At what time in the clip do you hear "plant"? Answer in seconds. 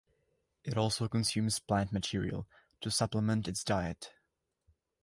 1.59-1.91